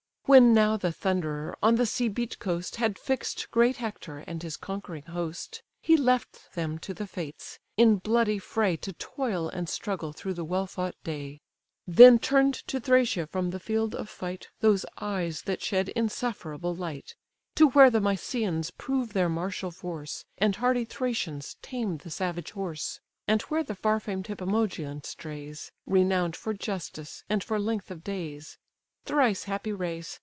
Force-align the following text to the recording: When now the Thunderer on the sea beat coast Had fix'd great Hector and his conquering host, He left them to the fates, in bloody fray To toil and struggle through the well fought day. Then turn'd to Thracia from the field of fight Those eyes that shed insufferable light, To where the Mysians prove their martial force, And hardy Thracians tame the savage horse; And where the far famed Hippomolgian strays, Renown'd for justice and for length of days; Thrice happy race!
When 0.25 0.53
now 0.53 0.77
the 0.77 0.93
Thunderer 0.93 1.57
on 1.61 1.75
the 1.75 1.85
sea 1.85 2.07
beat 2.07 2.39
coast 2.39 2.77
Had 2.77 2.97
fix'd 2.97 3.47
great 3.51 3.77
Hector 3.77 4.19
and 4.19 4.41
his 4.41 4.55
conquering 4.55 5.03
host, 5.03 5.61
He 5.81 5.97
left 5.97 6.53
them 6.53 6.79
to 6.87 6.93
the 6.93 7.05
fates, 7.05 7.59
in 7.75 7.97
bloody 7.97 8.39
fray 8.39 8.77
To 8.77 8.93
toil 8.93 9.49
and 9.49 9.67
struggle 9.67 10.13
through 10.13 10.35
the 10.35 10.45
well 10.45 10.67
fought 10.67 10.95
day. 11.03 11.41
Then 11.85 12.17
turn'd 12.17 12.53
to 12.69 12.79
Thracia 12.79 13.27
from 13.27 13.49
the 13.49 13.59
field 13.59 13.93
of 13.93 14.07
fight 14.07 14.47
Those 14.61 14.85
eyes 14.99 15.41
that 15.41 15.61
shed 15.61 15.89
insufferable 15.89 16.73
light, 16.75 17.13
To 17.55 17.67
where 17.67 17.89
the 17.89 17.99
Mysians 17.99 18.71
prove 18.71 19.11
their 19.11 19.27
martial 19.27 19.71
force, 19.71 20.23
And 20.37 20.55
hardy 20.55 20.85
Thracians 20.85 21.57
tame 21.61 21.97
the 21.97 22.09
savage 22.11 22.51
horse; 22.51 23.01
And 23.27 23.41
where 23.49 23.65
the 23.65 23.75
far 23.75 23.99
famed 23.99 24.27
Hippomolgian 24.27 25.03
strays, 25.03 25.73
Renown'd 25.85 26.37
for 26.37 26.53
justice 26.53 27.25
and 27.29 27.43
for 27.43 27.59
length 27.59 27.91
of 27.91 28.01
days; 28.01 28.57
Thrice 29.03 29.45
happy 29.45 29.73
race! 29.73 30.19